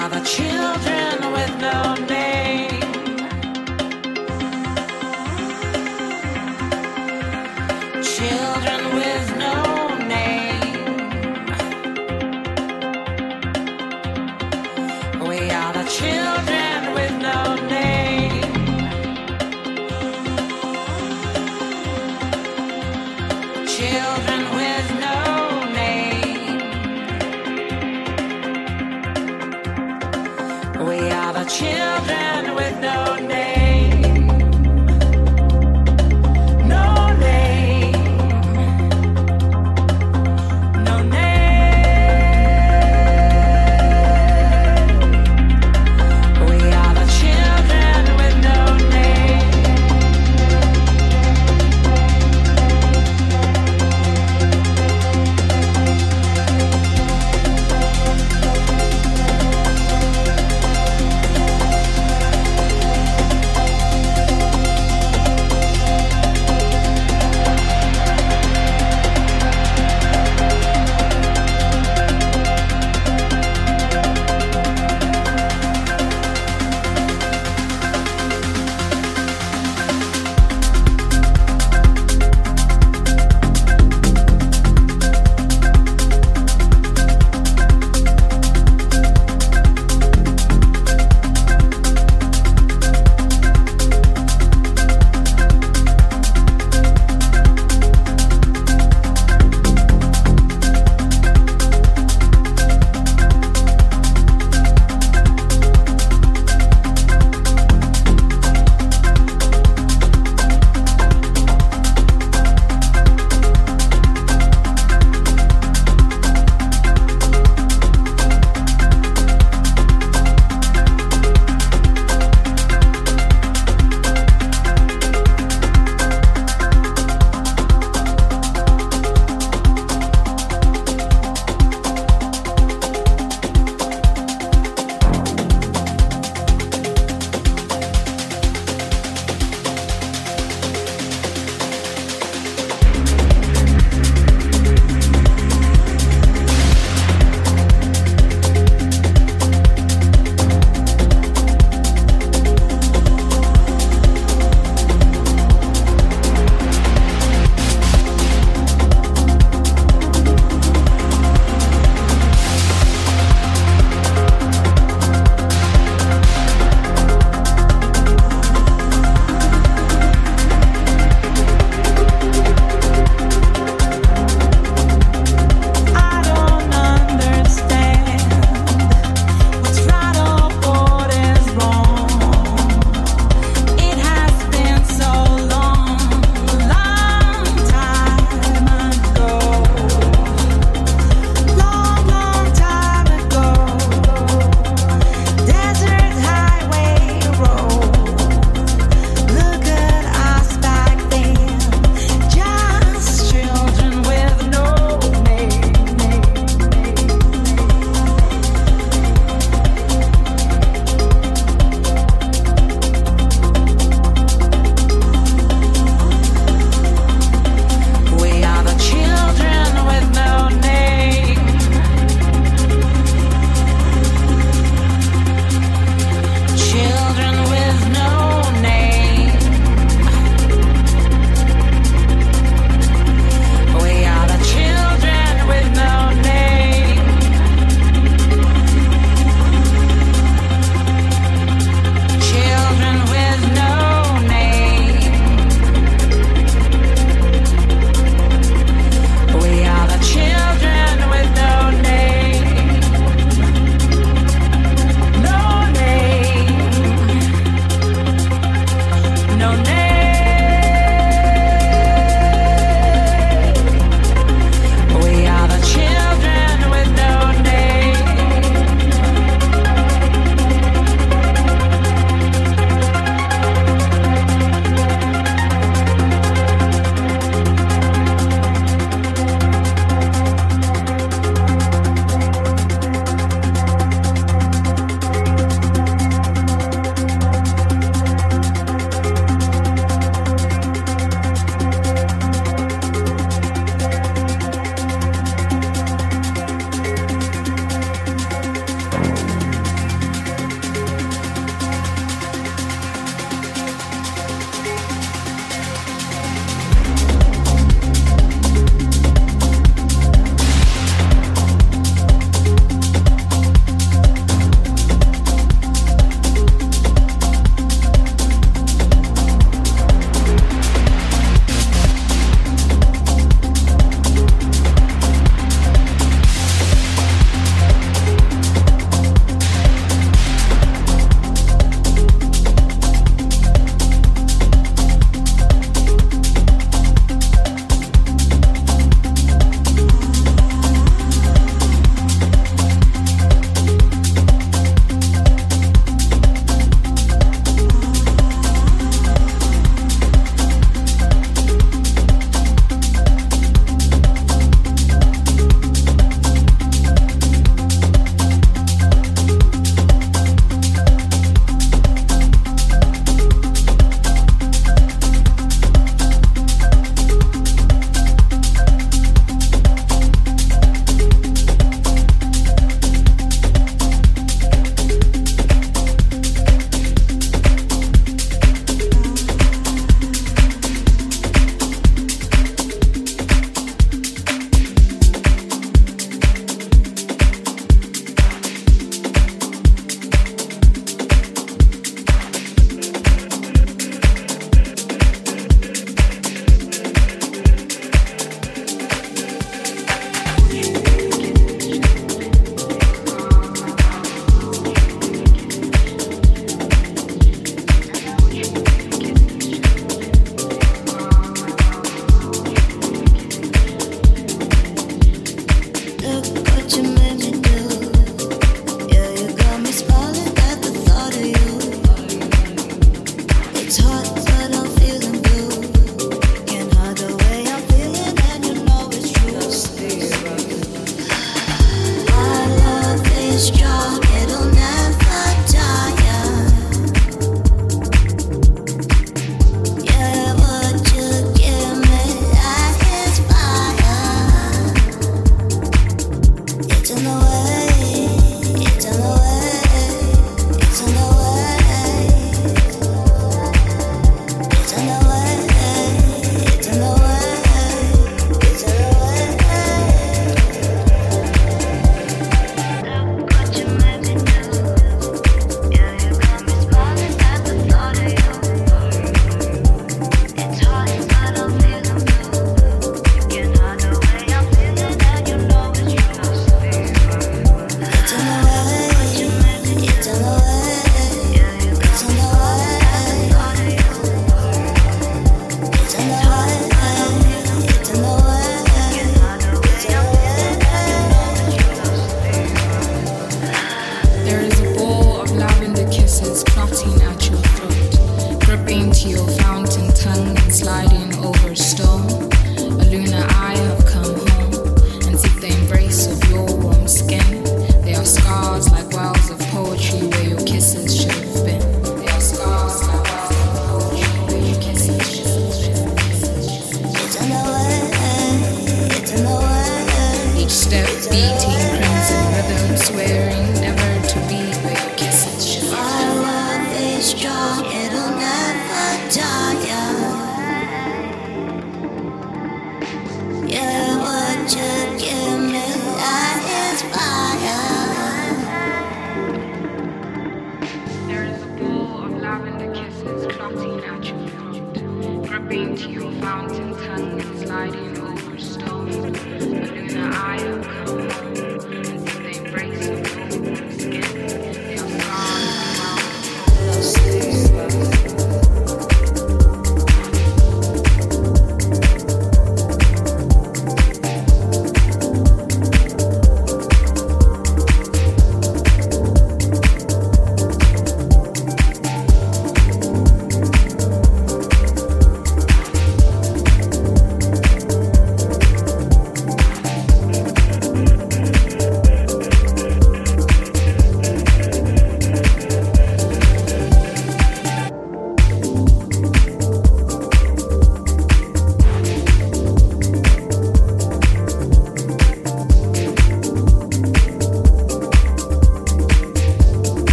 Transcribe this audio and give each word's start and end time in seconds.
Are 0.00 0.08
the 0.08 0.20
children 0.20 1.30
with 1.30 1.60
no 1.60 1.94
name. 2.06 2.19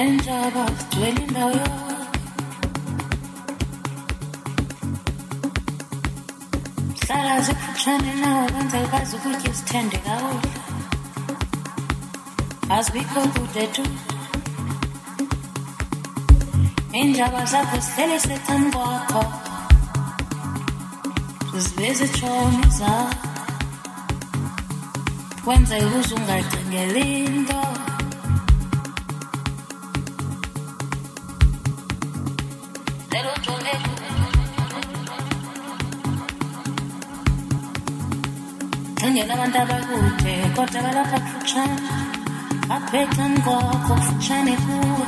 Enjaba 0.00 0.64
zigcwele 0.76 1.20
indawo 1.26 1.52
yonke 1.60 2.20
hlala 7.06 7.34
zikufutshane 7.46 8.12
nawe 8.22 8.44
kwenzela 8.52 8.84
ukwazi 8.86 9.16
cingela 39.24 39.34
abantu 39.36 39.58
abakude 39.64 40.34
kodwa 40.54 40.78
balapha 40.84 41.18
kufutshane 41.24 41.78
baphecan 42.68 43.32
kwakho 43.44 43.92
kufutshane 43.98 44.54
kuwe 44.64 45.06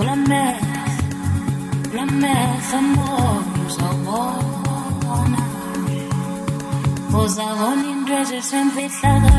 ulamehlo 0.00 0.80
ulamehlo 1.92 2.78
moya 2.94 3.54
uzawubona 3.66 5.40
uzabona 7.22 7.84
into 7.92 8.12
ezisemfihlakalweni 8.22 9.31